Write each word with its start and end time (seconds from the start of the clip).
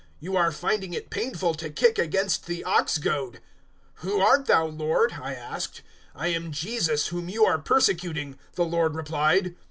You 0.19 0.35
are 0.35 0.51
finding 0.51 0.95
it 0.95 1.11
painful 1.11 1.53
to 1.53 1.69
kick 1.69 1.99
against 1.99 2.47
the 2.47 2.63
ox 2.63 2.97
goad.' 2.97 3.39
026:015 4.01 4.09
"`Who 4.09 4.19
art 4.23 4.45
Thou, 4.47 4.65
Lord?' 4.65 5.13
I 5.21 5.35
asked. 5.35 5.83
"`I 6.15 6.33
am 6.35 6.51
Jesus 6.51 7.09
whom 7.09 7.29
you 7.29 7.45
are 7.45 7.59
persecuting,' 7.59 8.39
the 8.55 8.65
Lord 8.65 8.95
replied. 8.95 9.55